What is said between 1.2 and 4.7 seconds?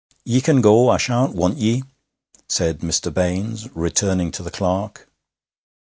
want ye,' said Mr. Baines, returning to the